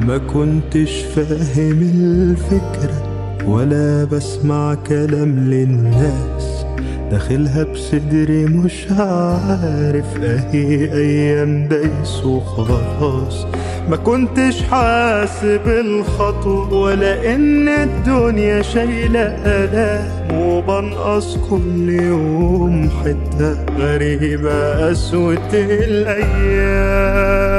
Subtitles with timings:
[0.00, 3.02] ما كنتش فاهم الفكرة
[3.46, 6.66] ولا بسمع كلام للناس.
[7.10, 13.46] داخلها بصدري مش عارف أهي أيام دايس وخلاص
[13.90, 20.16] ما كنتش حاسب الخطوة ولا إن الدنيا شايلة آلام.
[20.40, 27.55] وبنقص كل يوم حتة غريبة قسوة الأيام.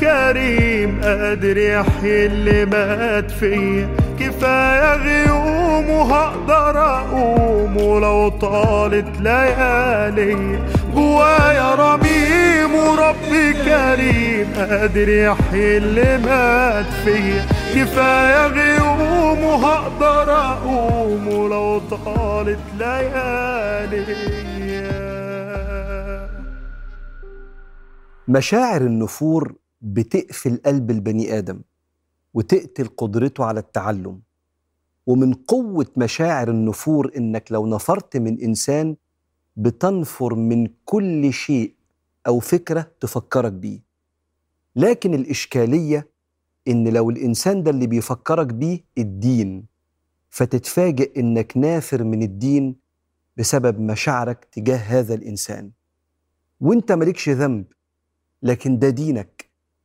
[0.00, 3.88] كريم قادر يحيي اللي مات فيا
[4.20, 10.58] كفاية غيوم وهقدر أقوم ولو طالت ليالي.
[10.94, 13.16] جوايا رميم ورب
[13.64, 24.04] كريم قادر يحيي اللي مات فيا كفاية غيوم وهقدر أقوم ولو طالت ليالي.
[28.28, 29.52] مشاعر النفور
[29.86, 31.60] بتقفل قلب البني آدم
[32.34, 34.20] وتقتل قدرته على التعلم.
[35.06, 38.96] ومن قوة مشاعر النفور إنك لو نفرت من إنسان
[39.56, 41.74] بتنفر من كل شيء
[42.26, 43.80] أو فكرة تفكرك بيه.
[44.76, 46.08] لكن الإشكالية
[46.68, 49.66] إن لو الإنسان ده اللي بيفكرك بيه الدين
[50.30, 52.76] فتتفاجئ إنك نافر من الدين
[53.36, 55.70] بسبب مشاعرك تجاه هذا الإنسان.
[56.60, 57.64] وإنت مالكش ذنب
[58.42, 59.35] لكن ده دينك.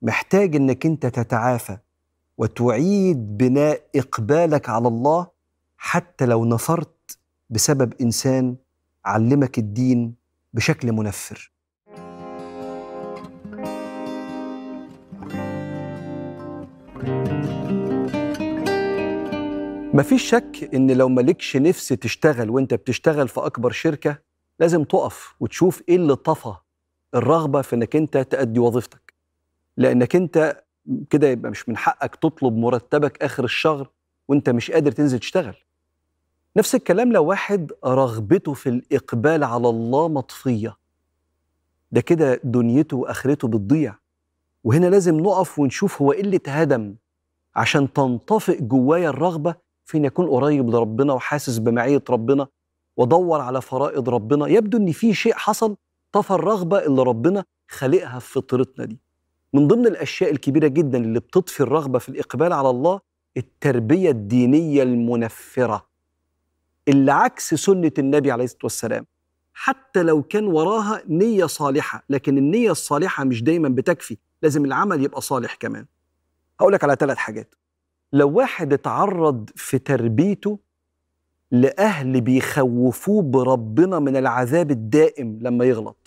[0.02, 1.78] محتاج إنك أنت تتعافى
[2.38, 5.28] وتعيد بناء إقبالك على الله
[5.78, 7.18] حتى لو نفرت
[7.50, 8.56] بسبب إنسان
[9.06, 10.16] علمك الدين
[10.54, 11.52] بشكل منفر.
[19.94, 24.18] مفيش شك إن لو مالكش نفس تشتغل وأنت بتشتغل في أكبر شركة
[24.60, 26.54] لازم تقف وتشوف إيه اللي طفى
[27.16, 29.11] الرغبة في إنك أنت تأدي وظيفتك.
[29.82, 30.64] لأنك أنت
[31.10, 33.90] كده يبقى مش من حقك تطلب مرتبك آخر الشهر
[34.28, 35.56] وأنت مش قادر تنزل تشتغل.
[36.58, 40.78] نفس الكلام لو واحد رغبته في الإقبال على الله مطفية.
[41.92, 43.96] ده كده دنيته وآخرته بتضيع.
[44.64, 46.96] وهنا لازم نقف ونشوف هو إيه اللي اتهدم
[47.56, 49.56] عشان تنطفئ جوايا الرغبة
[49.86, 52.48] في ان اكون قريب لربنا وحاسس بمعية ربنا
[52.98, 54.48] وأدور على فرائض ربنا.
[54.48, 55.76] يبدو إن في شيء حصل
[56.12, 59.00] طفى الرغبة اللي ربنا خالقها في فطرتنا دي.
[59.54, 63.00] من ضمن الأشياء الكبيرة جدا اللي بتطفي الرغبة في الإقبال على الله
[63.38, 65.88] التربية الدينية المنفرة.
[66.88, 69.06] اللي عكس سنة النبي عليه الصلاة والسلام.
[69.54, 75.22] حتى لو كان وراها نية صالحة لكن النية الصالحة مش دايما بتكفي لازم العمل يبقى
[75.22, 75.86] صالح كمان.
[76.60, 77.56] هقول لك على ثلاث حاجات.
[78.14, 80.60] لو واحد اتعرض في تربيته
[81.52, 86.01] لأهل بيخوفوه بربنا من العذاب الدائم لما يغلط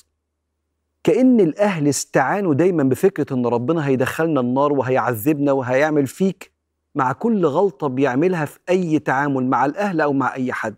[1.05, 6.53] كأن الأهل استعانوا دايما بفكرة إن ربنا هيدخلنا النار وهيعذبنا وهيعمل فيك
[6.95, 10.77] مع كل غلطة بيعملها في أي تعامل مع الأهل أو مع أي حد.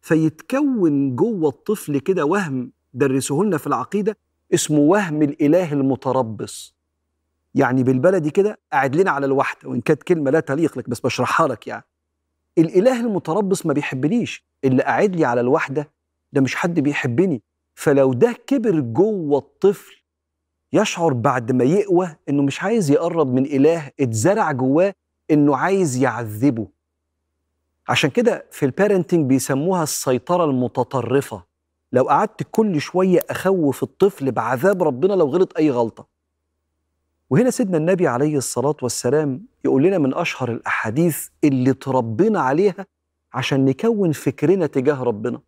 [0.00, 4.16] فيتكون جوه الطفل كده وهم درسوه لنا في العقيدة
[4.54, 6.76] اسمه وهم الإله المتربص.
[7.54, 11.48] يعني بالبلدي كده قاعد لنا على الوحدة وإن كانت كلمة لا تليق لك بس بشرحها
[11.48, 11.84] لك يعني.
[12.58, 15.90] الإله المتربص ما بيحبنيش اللي قاعد لي على الوحدة
[16.32, 17.42] ده مش حد بيحبني.
[17.80, 20.02] فلو ده كبر جوه الطفل
[20.72, 24.94] يشعر بعد ما يقوى إنه مش عايز يقرب من إله اتزرع جواه
[25.30, 26.68] إنه عايز يعذبه.
[27.88, 31.44] عشان كده في البارنتنج بيسموها السيطرة المتطرفة.
[31.92, 36.06] لو قعدت كل شوية أخوف الطفل بعذاب ربنا لو غلط أي غلطة.
[37.30, 42.86] وهنا سيدنا النبي عليه الصلاة والسلام يقول لنا من أشهر الأحاديث اللي تربينا عليها
[43.32, 45.40] عشان نكون فكرنا تجاه ربنا.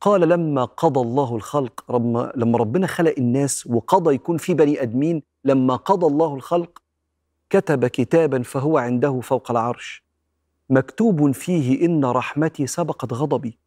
[0.00, 5.22] قال لما قضى الله الخلق رب لما ربنا خلق الناس وقضى يكون في بني أدمين
[5.44, 6.82] لما قضى الله الخلق
[7.50, 10.04] كتب كتابا فهو عنده فوق العرش.
[10.70, 13.58] مكتوب فيه إن رحمتي سبقت غضبي.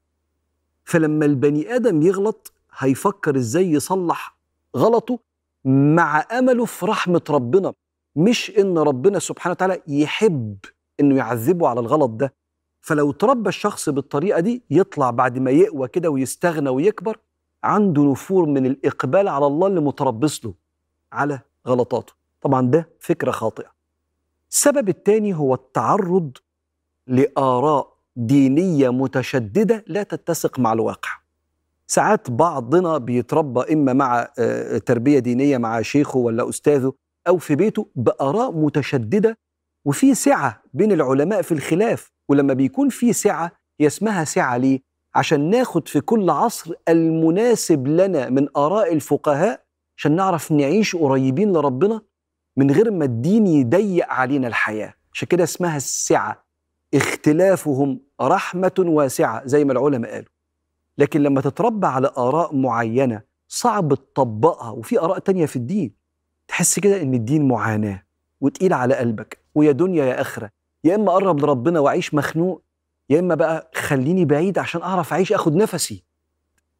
[0.83, 4.37] فلما البني آدم يغلط هيفكر إزاي يصلح
[4.77, 5.19] غلطه
[5.65, 7.73] مع أمله في رحمة ربنا
[8.15, 10.57] مش إن ربنا سبحانه وتعالى يحب
[10.99, 12.33] إنه يعذبه على الغلط ده.
[12.81, 17.17] فلو تربى الشخص بالطريقة دي يطلع بعد ما يقوى كده ويستغنى ويكبر
[17.63, 20.53] عنده نفور من الإقبال على الله اللي متربص له
[21.11, 22.13] على غلطاته.
[22.41, 23.71] طبعا ده فكرة خاطئة.
[24.51, 26.37] السبب الثاني هو التعرض
[27.07, 31.09] لآراء دينية متشددة لا تتسق مع الواقع.
[31.87, 34.23] ساعات بعضنا بيتربى إما مع
[34.85, 36.93] تربية دينية مع شيخه ولا أستاذه
[37.27, 39.37] أو في بيته بآراء متشددة
[39.85, 42.11] وفي سعة بين العلماء في الخلاف.
[42.29, 44.79] ولما بيكون في سعة هي اسمها سعة ليه؟
[45.15, 49.63] عشان ناخد في كل عصر المناسب لنا من آراء الفقهاء
[49.97, 52.01] عشان نعرف نعيش قريبين لربنا
[52.57, 54.93] من غير ما الدين يضيق علينا الحياة.
[55.13, 56.45] عشان كده اسمها السعة.
[56.93, 60.29] اختلافهم رحمة واسعة زي ما العلماء قالوا.
[60.97, 65.93] لكن لما تتربى على آراء معينة صعب تطبقها وفي آراء تانية في الدين.
[66.47, 68.03] تحس كده إن الدين معاناة
[68.41, 70.49] وتقيل على قلبك ويا دنيا يا آخرة.
[70.83, 72.61] يا إما أقرب لربنا وأعيش مخنوق
[73.09, 76.03] يا إما بقى خليني بعيد عشان أعرف أعيش أخد نفسي.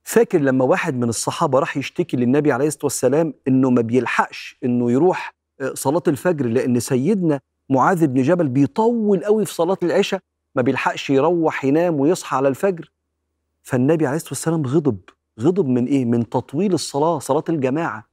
[0.03, 4.91] فاكر لما واحد من الصحابة راح يشتكي للنبي عليه الصلاة والسلام إنه ما بيلحقش إنه
[4.91, 10.19] يروح آه، صلاة الفجر لأن سيدنا معاذ بن جبل بيطول قوي في صلاة العشاء
[10.55, 12.91] ما بيلحقش يروح ينام ويصحى على الفجر.
[13.63, 14.99] فالنبي عليه الصلاة والسلام غضب
[15.39, 18.09] غضب من إيه؟ من تطويل الصلاة صلاة الجماعة.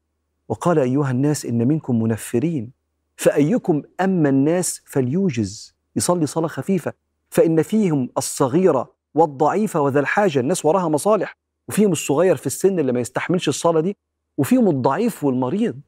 [0.49, 2.73] وقال أيها الناس إن منكم منفرين
[3.17, 5.75] فأيكم أما الناس فليوجز.
[5.96, 6.93] يصلي صلاة خفيفة
[7.31, 11.37] فإن فيهم الصغيرة والضعيفة وذا الحاجة الناس وراها مصالح
[11.69, 13.96] وفيهم الصغير في السن اللي ما يستحملش الصلاة دي
[14.38, 15.81] وفيهم الضعيف والمريض.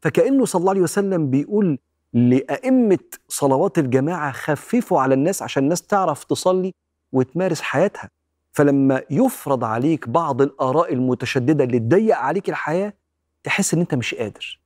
[0.00, 1.78] فكأنه صلى الله عليه وسلم بيقول
[2.12, 2.98] لأئمة
[3.28, 6.74] صلوات الجماعة خففوا على الناس عشان الناس تعرف تصلي
[7.12, 8.10] وتمارس حياتها.
[8.52, 12.92] فلما يفرض عليك بعض الآراء المتشددة اللي تضيق عليك الحياة
[13.44, 14.60] تحس إن أنت مش قادر.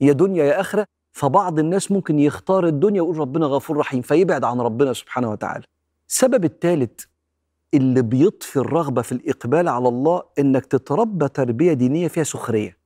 [0.00, 0.86] يا دنيا يا آخرة
[1.18, 5.64] فبعض الناس ممكن يختار الدنيا ويقول ربنا غفور رحيم فيبعد عن ربنا سبحانه وتعالى.
[6.08, 7.04] السبب الثالث
[7.74, 12.78] اللي بيطفي الرغبة في الإقبال على الله إنك تتربى تربية دينية فيها سخرية.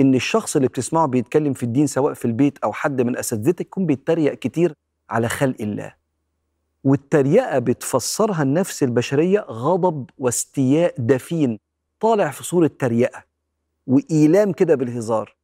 [0.00, 3.86] إن الشخص اللي بتسمعه بيتكلم في الدين سواء في البيت أو حد من أساتذتك يكون
[3.86, 4.74] بيتريق كتير
[5.10, 5.94] على خلق الله.
[6.84, 11.58] والتريقة بتفسرها النفس البشرية غضب واستياء دفين.
[12.00, 13.24] طالع في صورة تريقة
[13.86, 15.37] وإيلام كده بالهزار.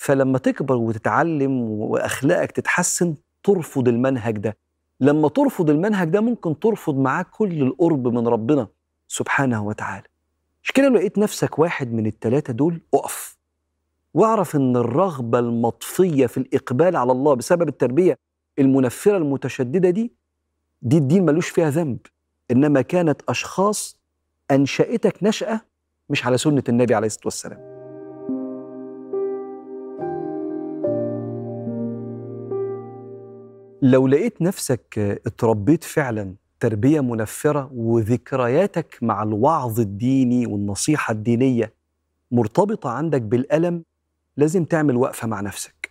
[0.00, 4.56] فلما تكبر وتتعلم وأخلاقك تتحسن ترفض المنهج ده.
[5.00, 8.68] لما ترفض المنهج ده ممكن ترفض معاه كل القرب من ربنا
[9.08, 10.06] سبحانه وتعالى.
[10.62, 13.38] مش كده لو لقيت نفسك واحد من التلاتة دول أقف.
[14.14, 18.18] واعرف إن الرغبة المطفية في الإقبال على الله بسبب التربية
[18.58, 20.12] المنفرة المتشددة دي
[20.82, 21.98] دي الدين ملوش فيها ذنب.
[22.50, 24.00] إنما كانت أشخاص
[24.50, 25.60] أنشأتك نشأة
[26.10, 27.69] مش على سنة النبي عليه الصلاة والسلام.
[33.90, 41.74] لو لقيت نفسك اتربيت فعلا تربية منفرة وذكرياتك مع الوعظ الديني والنصيحة الدينية
[42.30, 43.84] مرتبطة عندك بالألم
[44.36, 45.90] لازم تعمل وقفة مع نفسك.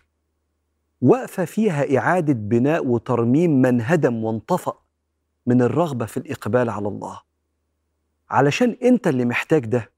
[1.00, 4.78] وقفة فيها إعادة بناء وترميم من هدم وانطفأ
[5.46, 7.20] من الرغبة في الإقبال على الله.
[8.30, 9.92] علشان أنت اللي محتاج ده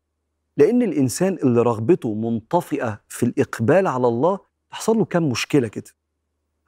[0.56, 4.38] لأن الإنسان اللي رغبته منطفئة في الإقبال على الله
[4.70, 6.01] تحصل له كم مشكلة كده.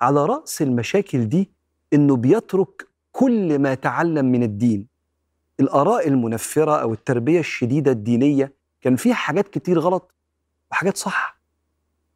[0.01, 1.51] على رأس المشاكل دي
[1.93, 4.87] إنه بيترك كل ما تعلم من الدين.
[5.61, 10.15] الآراء المنفرة أو التربية الشديدة الدينية كان فيها حاجات كتير غلط
[10.71, 11.41] وحاجات صح.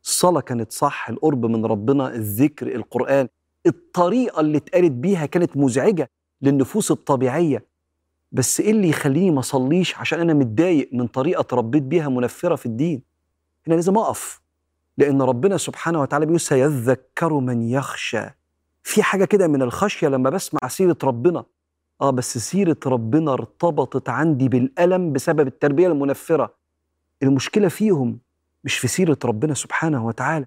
[0.04, 3.28] الصلاة كانت صح القرب من ربنا الذكر القرآن
[3.66, 6.10] الطريقة اللي اتقالت بيها كانت مزعجة
[6.42, 7.66] للنفوس الطبيعية.
[8.32, 12.66] بس إيه اللي يخليني ما أصليش عشان أنا متضايق من طريقة اتربيت بيها منفرة في
[12.66, 13.02] الدين؟
[13.66, 14.40] هنا لازم أقف.
[14.98, 18.24] لأن ربنا سبحانه وتعالى بيقول سيذكر من يخشى.
[18.82, 21.44] في حاجة كده من الخشية لما بسمع سيرة ربنا.
[22.00, 26.54] آه بس سيرة ربنا ارتبطت عندي بالألم بسبب التربية المنفرة.
[27.22, 28.18] المشكلة فيهم
[28.64, 30.46] مش في سيرة ربنا سبحانه وتعالى.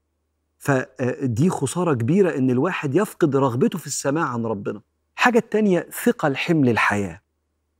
[0.58, 4.81] فدي خسارة كبيرة إن الواحد يفقد رغبته في السماع عن ربنا.
[5.15, 7.22] حاجة التانيه ثقل حمل الحياة.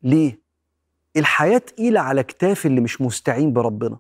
[0.04, 0.42] ليه؟
[1.18, 3.98] الحياة تقيلة على كتاف اللي مش مستعين بربنا.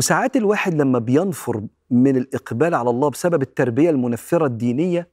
[0.00, 5.10] وساعات الواحد لما بينفر من الإقبال على الله بسبب التربية المنفرة الدينية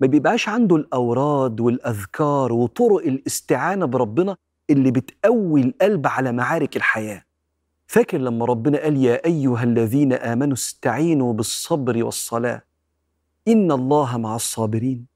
[0.00, 4.36] ما بيبقاش عنده الأوراد والأذكار وطرق الاستعانة بربنا
[4.70, 7.22] اللي بتقوي القلب على معارك الحياة.
[7.86, 12.62] فاكر لما ربنا قال يا أيها الذين آمنوا استعينوا بالصبر والصلاة؟
[13.48, 15.06] إن الله مع الصابرين.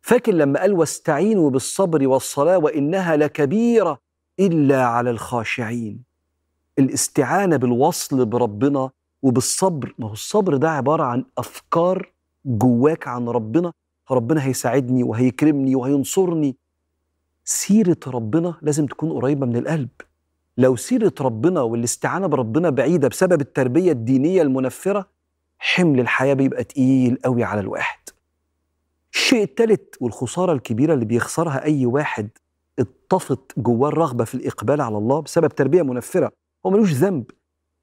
[0.00, 3.98] فاكر لما قال واستعينوا بالصبر والصلاة وإنها لكبيرة
[4.40, 6.05] إلا على الخاشعين؟
[6.78, 8.90] الاستعانة بالوصل بربنا
[9.22, 9.94] وبالصبر.
[9.98, 12.12] ما هو الصبر ده عبارة عن أفكار
[12.44, 13.72] جواك عن ربنا.
[14.10, 16.56] ربنا هيساعدني وهيكرمني وهينصرني.
[17.44, 19.88] سيرة ربنا لازم تكون قريبة من القلب.
[20.58, 25.06] لو سيرة ربنا والاستعانة بربنا بعيدة بسبب التربية الدينية المنفرة
[25.58, 27.98] حمل الحياة بيبقى تقيل قوي على الواحد.
[29.14, 32.28] الشيء الثالث والخسارة الكبيرة اللي بيخسرها أي واحد
[32.78, 36.32] اتطفت جواه الرغبة في الإقبال على الله بسبب تربية منفرة.
[36.66, 37.30] هو ملوش ذنب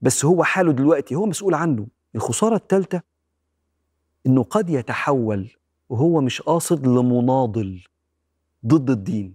[0.00, 1.86] بس هو حاله دلوقتي هو مسؤول عنه.
[2.14, 3.02] الخسارة الثالثة
[4.26, 5.50] إنه قد يتحول
[5.88, 7.80] وهو مش قاصد لمناضل
[8.66, 9.34] ضد الدين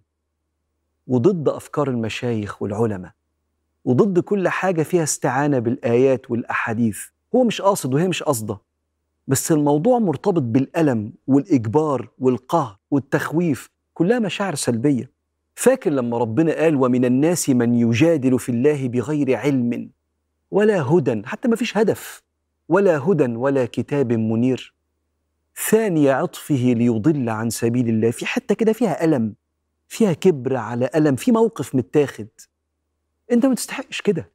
[1.08, 3.12] وضد أفكار المشايخ والعلماء
[3.86, 7.00] وضد كل حاجة فيها استعانة بالآيات والأحاديث.
[7.36, 8.58] هو مش قاصد وهي مش قاصدة.
[9.28, 15.12] بس الموضوع مرتبط بالألم والإجبار والقهر والتخويف كلها مشاعر سلبية.
[15.60, 19.92] فاكر لما ربنا قال ومن الناس من يجادل في الله بغير علم
[20.52, 22.24] ولا هدى حتى ما فيش هدف
[22.70, 24.76] ولا هدى ولا كتاب منير.
[25.70, 29.36] ثاني عطفه ليضل عن سبيل الله في حتة كده فيها ألم
[29.88, 32.28] فيها كبر على ألم في موقف متاخد.
[33.32, 34.32] أنت ما تستحقش كده.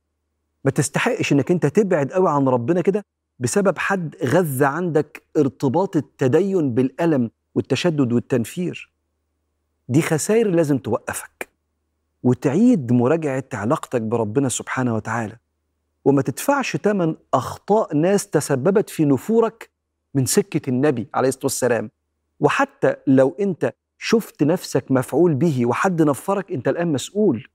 [0.64, 3.04] ما تستحقش إنك أنت تبعد قوي عن ربنا كده
[3.38, 8.93] بسبب حد غذى عندك ارتباط التدين بالألم والتشدد والتنفير.
[9.88, 11.48] دي خسائر لازم توقفك
[12.22, 15.36] وتعيد مراجعة علاقتك بربنا سبحانه وتعالى.
[16.04, 19.70] وما تدفعش تمن أخطاء ناس تسببت في نفورك
[20.14, 21.90] من سكة النبي عليه الصلاة والسلام.
[22.40, 27.48] وحتى لو أنت شفت نفسك مفعول به وحد نفرك أنت الآن مسؤول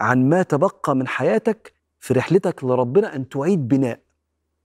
[0.00, 4.00] عن ما تبقى من حياتك في رحلتك لربنا أن تعيد بناء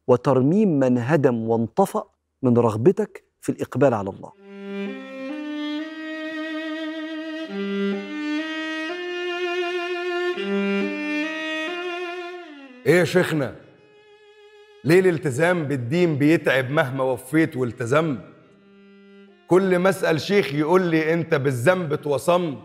[0.08, 2.04] وترميم من هدم وانطفأ
[2.42, 4.32] من رغبتك في الإقبال على الله.
[12.86, 13.56] إيه يا شيخنا؟
[14.84, 18.20] ليه الالتزام بالدين بيتعب مهما وفيت والتزمت
[19.48, 22.58] كل ما اسأل شيخ يقول لي انت بالذنب اتوصمت.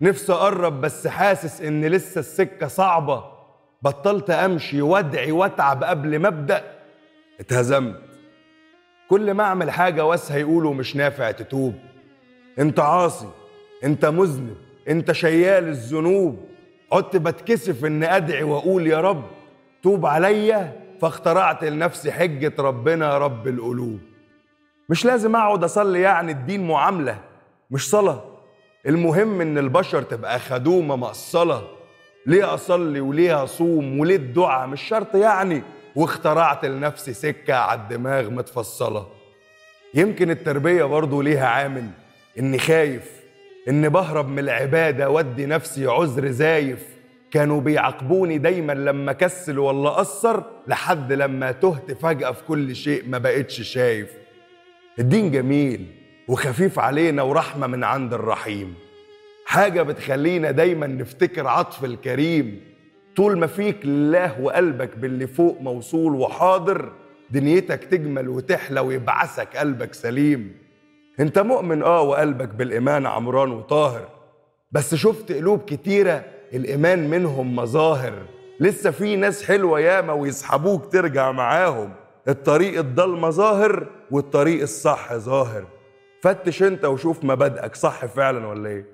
[0.00, 3.24] نفسي اقرب بس حاسس ان لسه السكة صعبة.
[3.82, 6.64] بطلت امشي وادعي واتعب قبل ما ابدأ.
[7.40, 8.00] اتهزمت.
[9.10, 11.74] كل ما اعمل حاجة واسها يقولوا مش نافع تتوب.
[12.58, 13.28] انت عاصي.
[13.84, 14.56] انت مذنب
[14.88, 16.38] انت شيال الذنوب.
[16.92, 19.24] عدت بتكسف ان ادعي واقول يا رب.
[19.82, 23.98] توب عليا فاخترعت لنفسي حجة ربنا رب القلوب.
[24.88, 27.18] مش لازم اقعد اصلي يعني الدين معاملة
[27.70, 28.24] مش صلاة.
[28.86, 31.62] المهم ان البشر تبقى خدومة مقصلة.
[32.26, 35.62] ليه اصلي وليه اصوم وليه الدعاء؟ مش شرط يعني.
[35.96, 39.06] واخترعت لنفسي سكة على الدماغ متفصلة.
[39.94, 41.90] يمكن التربية برضه ليها عامل
[42.38, 43.15] إني خايف
[43.68, 46.96] إن بهرب من العبادة وادي نفسي عذر زايف.
[47.30, 53.18] كانوا بيعاقبوني دايما لما كسل ولا قصر لحد لما تهت فجأة في كل شيء ما
[53.18, 54.10] بقتش شايف.
[54.98, 55.86] الدين جميل
[56.28, 58.74] وخفيف علينا ورحمة من عند الرحيم.
[59.46, 62.60] حاجة بتخلينا دايما نفتكر عطف الكريم.
[63.16, 66.92] طول ما فيك لله وقلبك باللي فوق موصول وحاضر
[67.30, 70.52] دنيتك تجمل وتحلى ويبعثك قلبك سليم.
[71.20, 74.08] انت مؤمن آه وقلبك بالإيمان عمران وطاهر
[74.72, 78.12] بس شفت قلوب كتيرة الإيمان منهم مظاهر.
[78.60, 81.92] لسه في ناس حلوة ياما ويسحبوك ترجع معاهم.
[82.28, 85.64] الطريق الضلمه ظاهر والطريق الصح ظاهر.
[86.22, 88.86] فتش انت وشوف مبادئك صح فعلا ولا إيه؟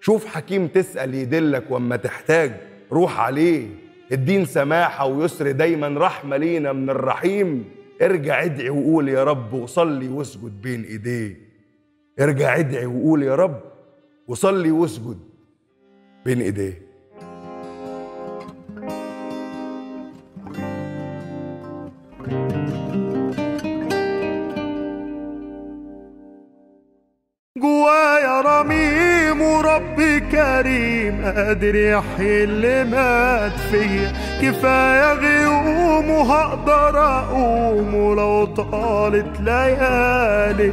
[0.00, 2.52] شوف حكيم تسأل يدلك وأما تحتاج
[2.92, 3.68] روح عليه.
[4.12, 7.64] الدين سماحة ويسر دايما رحمة لينا من الرحيم.
[8.02, 11.47] ارجع ادعي وقول يا رب وصلي واسجد بين ايديه.
[12.20, 13.60] ارجع ادعي وقول يا رب
[14.28, 15.18] وصلي واسجد
[16.24, 16.88] بين ايديه.
[27.58, 28.77] جوايا وربي
[30.62, 34.12] كريم قادر يحيي اللي مات فيا
[34.42, 40.72] كفاية غيوم وهقدر أقوم ولو طالت ليالي.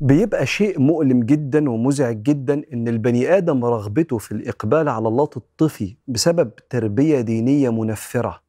[0.00, 5.96] بيبقى شيء مؤلم جدا ومزعج جدا إن البني آدم رغبته في الإقبال على الله تطفي
[6.08, 8.41] بسبب تربية دينية منفرة.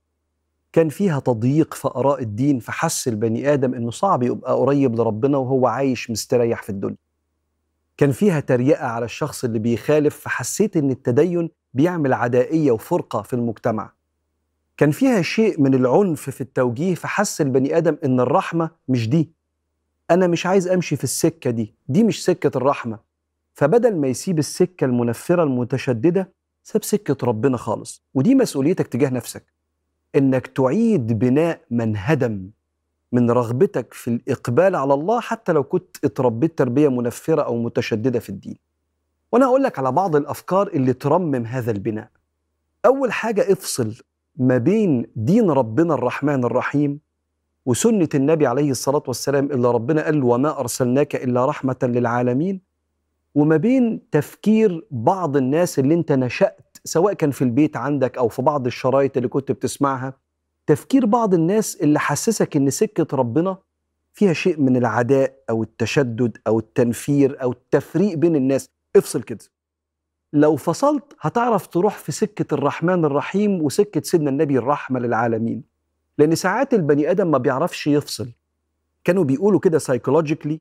[0.73, 5.67] كان فيها تضييق في آراء الدين فحس البني آدم إنه صعب يبقى قريب لربنا وهو
[5.67, 6.97] عايش مستريح في الدنيا.
[7.97, 13.93] كان فيها تريقة على الشخص اللي بيخالف فحسيت إن التدين بيعمل عدائية وفرقة في المجتمع.
[14.77, 19.31] كان فيها شيء من العنف في التوجيه فحس البني آدم إن الرحمة مش دي.
[20.11, 22.99] أنا مش عايز أمشي في السكة دي دي مش سكة الرحمة.
[23.53, 28.03] فبدل ما يسيب السكة المنفرة المتشددة ساب سكة ربنا خالص.
[28.13, 29.52] ودي مسؤوليتك تجاه نفسك.
[30.15, 32.49] إنك تعيد بناء من هدم
[33.11, 38.29] من رغبتك في الإقبال على الله حتى لو كنت اتربيت تربية منفرة أو متشددة في
[38.29, 38.57] الدين.
[39.31, 42.09] وأنا أقول لك على بعض الأفكار اللي ترمم هذا البناء.
[42.85, 43.95] أول حاجة افصل
[44.35, 46.99] ما بين دين ربنا الرحمن الرحيم
[47.65, 52.61] وسنة النبي عليه الصلاة والسلام اللي ربنا قال وما أرسلناك إلا رحمة للعالمين.
[53.35, 58.41] وما بين تفكير بعض الناس اللي أنت نشأت سواء كان في البيت عندك أو في
[58.41, 60.13] بعض الشرايط اللي كنت بتسمعها
[60.67, 63.57] تفكير بعض الناس اللي حسسك إن سكة ربنا
[64.13, 68.69] فيها شيء من العداء أو التشدد أو التنفير أو التفريق بين الناس.
[68.95, 69.45] افصل كده.
[70.33, 75.63] لو فصلت هتعرف تروح في سكة الرحمن الرحيم وسكة سيدنا النبي الرحمة للعالمين.
[76.17, 78.31] لأن ساعات البني آدم ما بيعرفش يفصل.
[79.03, 80.59] كانوا بيقولوا كده psychologically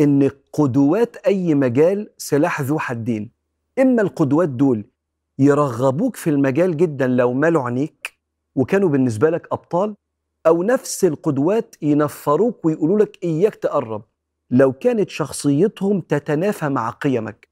[0.00, 3.30] إن قدوات أي مجال سلاح ذو حدين.
[3.78, 4.84] إما القدوات دول
[5.38, 8.18] يرغبوك في المجال جدا لو مالوا عينيك
[8.54, 9.94] وكانوا بالنسبة لك أبطال
[10.46, 14.02] أو نفس القدوات ينفروك ويقولوا لك إياك تقرب.
[14.50, 17.48] لو كانت شخصيتهم تتنافى مع قيمك.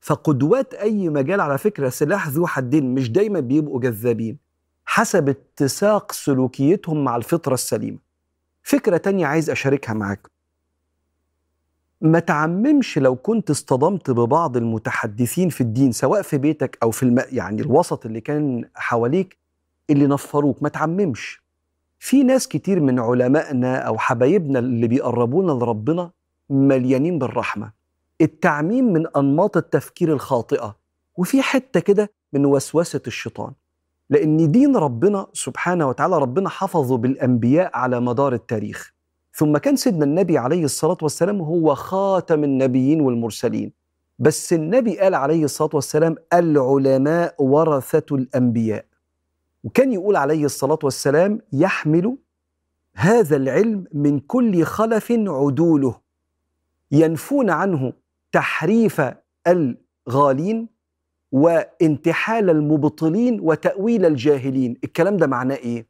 [0.00, 4.38] فقدوات أي مجال على فكرة سلاح ذو حدين مش دايما بيبقوا جذابين
[4.84, 7.98] حسب اتساق سلوكيتهم مع الفطرة السليمة.
[8.62, 10.33] فكرة تانية عايز أشاركها معاك.
[12.04, 17.22] ما تعممش لو كنت اصطدمت ببعض المتحدثين في الدين سواء في بيتك أو في الم...
[17.32, 19.38] يعني الوسط اللي كان حواليك
[19.90, 20.62] اللي نفروك.
[20.62, 21.42] ما تعممش.
[21.98, 26.10] في ناس كتير من علمائنا أو حبايبنا اللي بيقربونا لربنا
[26.50, 27.72] مليانين بالرحمة.
[28.20, 30.76] التعميم من أنماط التفكير الخاطئة.
[31.16, 33.52] وفي حتة كده من وسوسة الشيطان.
[34.10, 38.93] لأن دين ربنا سبحانه وتعالى ربنا حفظه بالأنبياء على مدار التاريخ.
[39.34, 43.72] ثم كان سيدنا النبي عليه الصلاة والسلام هو خاتم النبيين والمرسلين.
[44.18, 48.84] بس النبي قال عليه الصلاة والسلام العلماء ورثة الأنبياء.
[49.64, 52.16] وكان يقول عليه الصلاة والسلام يحمل
[52.94, 56.00] هذا العلم من كل خلف عدوله.
[56.92, 57.92] ينفون عنه
[58.32, 59.02] تحريف
[59.46, 60.68] الغالين
[61.32, 64.76] وانتحال المبطلين وتأويل الجاهلين.
[64.84, 65.86] الكلام ده معناه إيه؟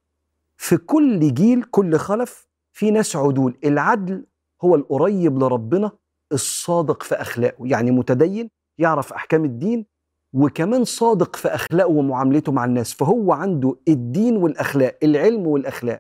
[0.57, 3.57] في كل جيل كل خلف في ناس عدول.
[3.65, 4.25] العدل
[4.65, 5.91] هو القريب لربنا
[6.33, 7.67] الصادق في أخلاقه.
[7.67, 9.87] يعني متدين يعرف أحكام الدين
[10.33, 12.95] وكمان صادق في أخلاقه ومعاملته مع الناس.
[12.95, 15.99] فهو عنده الدين والأخلاق العلم والأخلاق.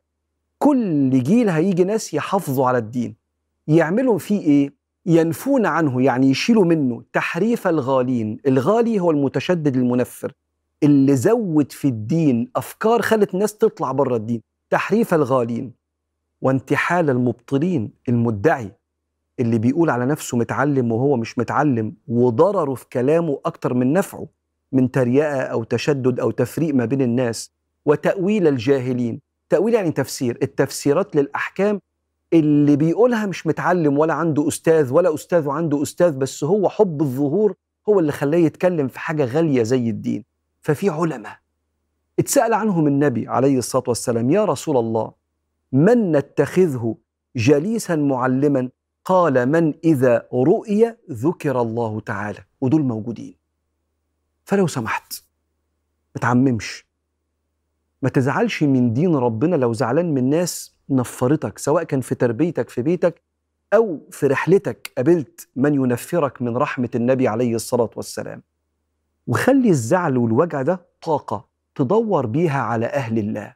[0.59, 3.16] كل جيل هيجي ناس يحافظوا على الدين.
[3.69, 4.75] يعملوا فيه إيه؟
[5.07, 8.38] ينفون عنه يعني يشيلوا منه تحريف الغالين.
[8.47, 10.33] الغالي هو المتشدد المنفر.
[10.83, 14.40] اللي زود في الدين أفكار خلت الناس تطلع بره الدين.
[14.71, 15.84] تحريف الغالين.
[16.44, 18.72] وانتحال المبطلين المدعي
[19.40, 24.26] اللي بيقول على نفسه متعلم وهو مش متعلم وضرره في كلامه أكتر من نفعه
[24.72, 27.52] من تريقة أو تشدد أو تفريق ما بين الناس
[27.87, 29.20] وتأويل الجاهلين.
[29.48, 31.80] تأويل يعني تفسير التفسيرات للأحكام
[32.33, 37.54] اللي بيقولها مش متعلم ولا عنده أستاذ ولا أستاذ وعنده أستاذ بس هو حب الظهور
[37.88, 40.24] هو اللي خلاه يتكلم في حاجة غالية زي الدين.
[40.61, 41.37] ففي علماء
[42.18, 45.23] اتسأل عنهم النبي عليه الصلاة والسلام يا رسول الله
[45.72, 46.96] من نتخذه
[47.37, 48.70] جليسا معلما؟
[49.05, 52.38] قال من إذا رؤي ذكر الله تعالى.
[52.61, 53.37] ودول موجودين.
[54.44, 55.24] فلو سمحت
[56.14, 56.87] ما تعممش.
[58.03, 62.83] ما تزعلش من دين ربنا لو زعلان من ناس نفرتك سواء كان في تربيتك في
[62.83, 63.22] بيتك
[63.74, 68.42] أو في رحلتك قابلت من ينفرك من رحمة النبي عليه الصلاة والسلام.
[69.27, 73.55] وخلي الزعل والوجع ده طاقة تدور بيها على أهل الله.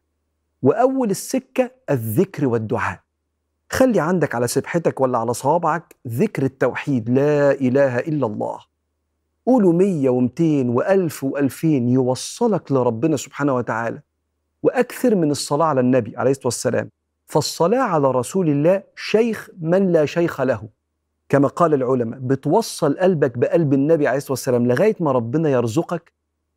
[0.62, 3.00] وأول السكة الذكر والدعاء.
[3.70, 8.58] خلي عندك على سبحتك ولا على صوابعك ذكر التوحيد لا إله إلا الله.
[9.46, 14.00] قولوا مية ومتين وألف وألفين يوصلك لربنا سبحانه وتعالى.
[14.62, 16.90] وأكثر من الصلاة على النبي عليه الصلاة والسلام.
[17.26, 20.68] فالصلاة على رسول الله شيخ من لا شيخ له.
[21.28, 26.12] كما قال العلماء بتوصل قلبك بقلب النبي عليه الصلاة والسلام لغاية ما ربنا يرزقك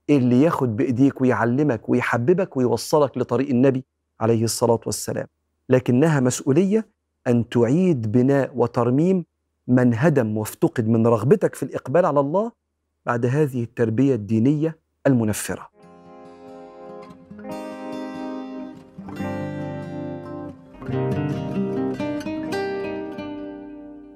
[0.09, 3.85] اللي ياخد بإيديك ويعلمك ويحببك ويوصلك لطريق النبي.
[4.21, 5.27] عليه الصلاة والسلام.
[5.69, 6.87] لكنها مسؤولية
[7.27, 9.25] أن تعيد بناء وترميم
[9.67, 12.51] من هدم وافتقد من رغبتك في الإقبال على الله
[13.05, 15.69] بعد هذه التربية الدينية المنفرة.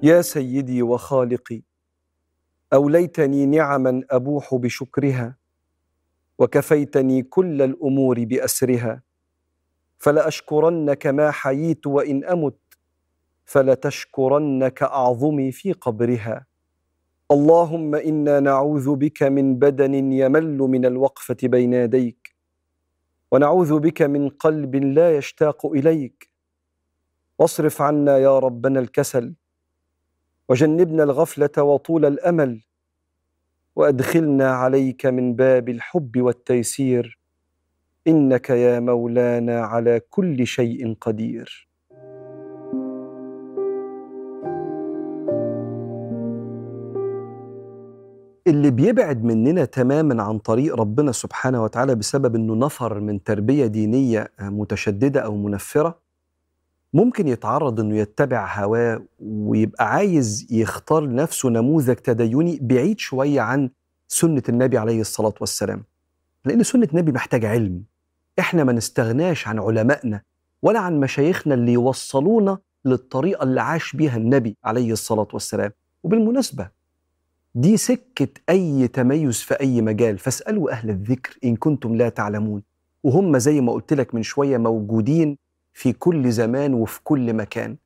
[0.02, 1.62] يا سيدي وخالقي
[2.72, 5.36] أوليتني نعما أبوح بشكرها
[6.38, 9.02] وكفيتني كل الأمور بأسرها
[9.98, 12.58] فلأشكرنك ما حييت وإن أمت
[13.44, 16.46] فلتشكرنك أعظمي في قبرها.
[17.30, 22.36] اللهم إنا نعوذ بك من بدن يمل من الوقفة بين يديك
[23.32, 26.30] ونعوذ بك من قلب لا يشتاق إليك.
[27.38, 29.34] واصرف عنا يا ربنا الكسل
[30.48, 32.62] وجنبنا الغفلة وطول الأمل
[33.76, 37.18] وأدخلنا عليك من باب الحب والتيسير.
[38.08, 41.68] إنك يا مولانا على كل شيء قدير.
[48.46, 54.32] اللي بيبعد مننا تماما عن طريق ربنا سبحانه وتعالى بسبب إنه نفر من تربية دينية
[54.40, 55.98] متشددة أو منفرة
[56.92, 63.70] ممكن يتعرض إنه يتبع هواه ويبقى عايز يختار لنفسه نموذج تديني بعيد شوية عن
[64.08, 65.84] سنة النبي عليه الصلاة والسلام.
[66.44, 67.95] لأن سنة النبي محتاجة علم.
[68.38, 70.22] إحنا ما نستغناش عن علمائنا
[70.62, 75.70] ولا عن مشايخنا اللي يوصلونا للطريقة اللي عاش بيها النبي عليه الصلاة والسلام.
[76.02, 76.70] وبالمناسبة
[77.54, 80.18] دي سكة أي تميز في أي مجال.
[80.18, 82.62] فاسألوا أهل الذكر إن كنتم لا تعلمون.
[83.02, 85.38] وهم زي ما قلت لك من شوية موجودين
[85.72, 87.76] في كل زمان وفي كل مكان.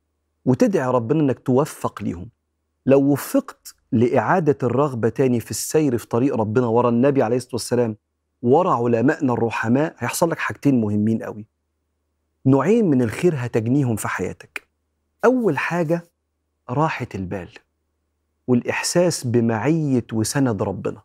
[0.45, 2.29] وتدعي ربنا إنك توفق ليهم.
[2.85, 7.97] لو وفقت لإعادة الرغبة تاني في السير في طريق ربنا ورا النبي عليه الصلاة والسلام
[8.41, 11.45] ورا علمائنا الرحماء هيحصل لك حاجتين مهمين قوي.
[12.45, 14.67] نوعين من الخير هتجنيهم في حياتك.
[15.25, 16.03] أول حاجة
[16.69, 17.49] راحة البال
[18.47, 21.01] والإحساس بمعية وسند ربنا.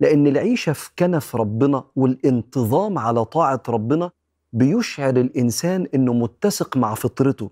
[0.00, 4.10] لأن العيشة في كنف ربنا والانتظام على طاعة ربنا
[4.52, 7.50] بيشعر الإنسان إنه متسق مع فطرته.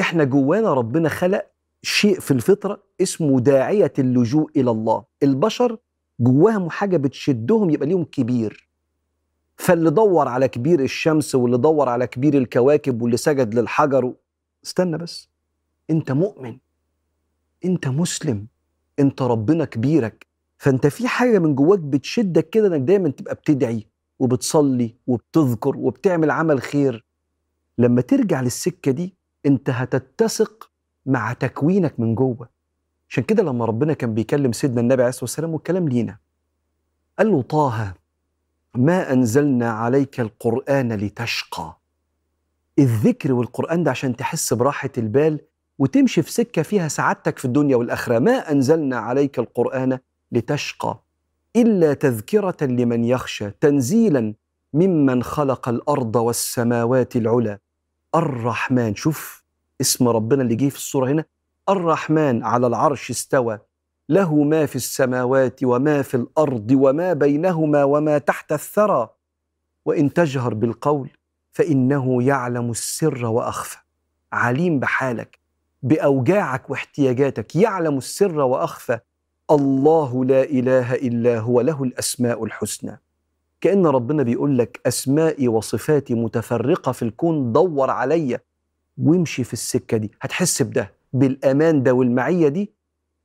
[0.00, 1.46] إحنا جوانا ربنا خلق
[1.82, 5.04] شيء في الفطرة اسمه داعية اللجوء إلى الله.
[5.22, 5.76] البشر
[6.20, 8.68] جواهم حاجة بتشدهم يبقى ليهم كبير.
[9.56, 14.14] فاللي دور على كبير الشمس واللي دور على كبير الكواكب واللي سجد للحجر
[14.64, 15.28] استنى بس.
[15.90, 16.58] انت مؤمن.
[17.64, 18.46] انت مسلم.
[18.98, 20.26] انت ربنا كبيرك.
[20.58, 23.86] فانت في حاجة من جواك بتشدك كده انك دايما تبقى بتدعي
[24.18, 27.04] وبتصلي وبتذكر وبتعمل عمل خير.
[27.78, 30.70] لما ترجع للسكة دي انت هتتسق
[31.06, 32.53] مع تكوينك من جوه.
[33.08, 36.18] عشان كده لما ربنا كان بيكلم سيدنا النبي عليه الصلاة والسلام والكلام لينا
[37.18, 37.94] قال له طه
[38.76, 41.78] ما أنزلنا عليك القرآن لتشقى.
[42.78, 45.40] الذكر والقرآن ده عشان تحس براحة البال
[45.78, 48.18] وتمشي في سكة فيها سعادتك في الدنيا والآخرة.
[48.18, 49.98] ما أنزلنا عليك القرآن
[50.32, 51.02] لتشقى
[51.56, 54.34] إلا تذكرة لمن يخشى تنزيلا
[54.72, 57.58] ممن خلق الأرض والسماوات العلى.
[58.14, 59.44] الرحمن شوف
[59.80, 61.24] اسم ربنا اللي جه في الصورة هنا.
[61.68, 63.58] الرحمن على العرش استوى.
[64.08, 69.08] له ما في السماوات وما في الأرض وما بينهما وما تحت الثرى.
[69.84, 71.10] وإن تجهر بالقول
[71.52, 73.78] فإنه يعلم السر وأخفى.
[74.32, 75.38] عليم بحالك
[75.82, 78.98] بأوجاعك واحتياجاتك يعلم السر وأخفى.
[79.50, 83.00] الله لا إله إلا هو له الأسماء الحسنى.
[83.60, 88.40] كأن ربنا بيقول لك أسمائي وصفاتي متفرقة في الكون دور عليا.
[88.98, 90.10] وامشي في السكة دي.
[90.20, 90.92] هتحس بده.
[91.14, 92.72] بالأمان ده والمعيه دي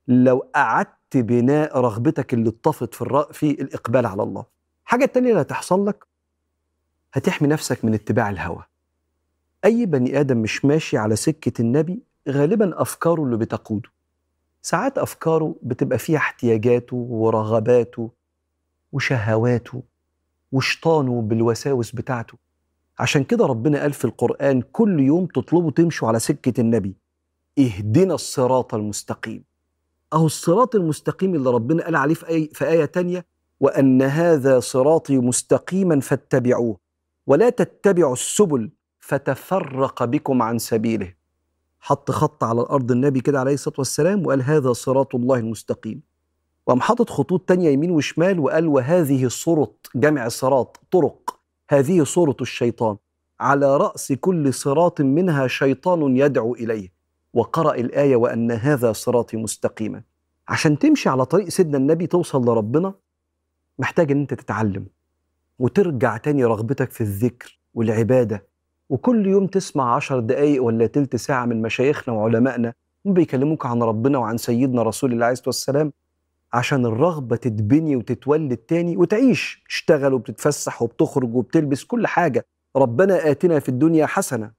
[0.08, 4.46] لو قعدت بناء رغبتك اللي اتطفت في الرأ في الإقبال على الله.
[4.86, 6.06] حاجة التانية اللي هتحصل لك
[7.14, 8.64] هتحمي نفسك من اتباع الهوى.
[9.66, 12.00] أي بني آدم مش ماشي على سكة النبي
[12.30, 13.90] غالبا أفكاره اللي بتقوده.
[14.62, 18.12] ساعات أفكاره بتبقى فيها احتياجاته ورغباته
[18.92, 19.84] وشهواته
[20.52, 22.38] وشطانه بالوساوس بتاعته.
[23.00, 26.94] عشان كده ربنا قال في القرآن كل يوم تطلبوا تمشوا على سكة النبي.
[27.60, 29.44] اهدنا الصراط المستقيم.
[30.14, 33.26] أهو الصراط المستقيم اللي ربنا قال عليه في آية, في آية تانية
[33.60, 36.78] وأن هذا صراطي مستقيما فاتبعوه
[37.28, 41.14] ولا تتبعوا السبل فتفرق بكم عن سبيله.
[41.80, 46.02] حط خط على الأرض النبي كده عليه الصلاة والسلام وقال هذا صراط الله المستقيم.
[46.68, 51.40] وقام حاطط خطوط تانية يمين وشمال وقال وهذه صرط جمع صراط طرق.
[51.70, 52.98] هذه صورة الشيطان.
[53.40, 56.99] على رأس كل صراط منها شيطان يدعو إليه.
[57.34, 60.04] وقرأ الآية وأن هذا صراطي مستقيما.
[60.48, 62.94] عشان تمشي على طريق سيدنا النبي توصل لربنا
[63.80, 64.88] محتاج إن أنت تتعلم
[65.60, 68.48] وترجع تاني رغبتك في الذكر والعبادة.
[68.90, 72.74] وكل يوم تسمع عشر دقايق ولا تلت ساعة من مشايخنا وعلمائنا
[73.06, 75.94] هم بيكلموك عن ربنا وعن سيدنا رسول الله عليه الصلاة والسلام
[76.54, 79.64] عشان الرغبة تتبني وتتولد تاني وتعيش.
[79.70, 82.46] تشتغل وبتتفسح وبتخرج وبتلبس كل حاجة.
[82.76, 84.59] ربنا آتنا في الدنيا حسنة.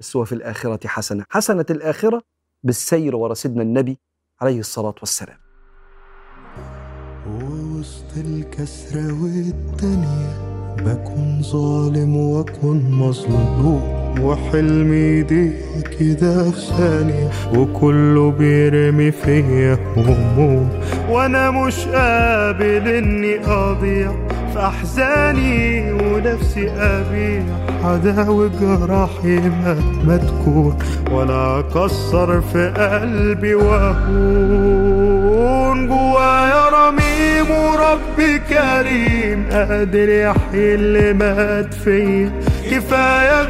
[0.00, 1.24] بس وفي الآخرة حسنة.
[1.30, 2.22] حسنة الآخرة
[2.62, 3.98] بالسير ورا سيدنا النبي
[4.40, 5.38] عليه الصلاة والسلام.
[7.28, 14.03] ووسط الكسرة والدنيا بكون ظالم واكون مظلوم.
[14.20, 15.52] وحلمي يضيق
[16.00, 20.68] كده في ثانية وكله بيرمي فيا هموم.
[21.10, 24.12] وأنا مش قابل إني أضيع
[24.52, 27.42] في أحزاني ونفسي أبيع.
[27.84, 30.78] عداوي جراحي مهما تكون
[31.12, 34.98] ولا أكسر في قلبي واهون
[35.88, 39.46] جوايا رميم وربي كريم.
[39.52, 42.32] قادر يحيي اللي مات فيا.
[42.70, 43.42] كفاية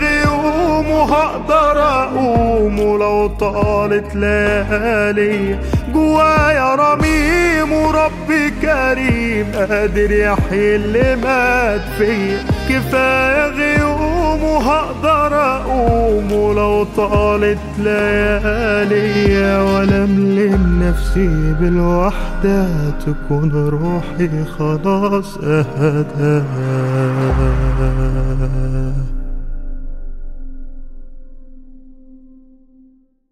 [0.74, 5.58] غيوم وهقدر أقوم ولو طالت ليالي.
[5.92, 17.58] جوايا رميم وربي كريم قادر يحيي اللي مات فيا كفاية غيوم وهقدر أقوم ولو طالت
[17.78, 19.34] ليالي.
[19.62, 22.66] ولملم نفسي بالوحدة
[23.06, 26.44] تكون روحي خلاص أهدى.